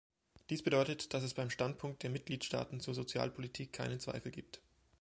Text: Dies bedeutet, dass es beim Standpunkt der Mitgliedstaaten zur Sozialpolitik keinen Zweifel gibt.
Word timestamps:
Dies 0.49 0.63
bedeutet, 0.63 1.13
dass 1.13 1.21
es 1.21 1.35
beim 1.35 1.51
Standpunkt 1.51 2.01
der 2.01 2.09
Mitgliedstaaten 2.09 2.79
zur 2.79 2.95
Sozialpolitik 2.95 3.71
keinen 3.71 3.99
Zweifel 3.99 4.31
gibt. 4.31 4.59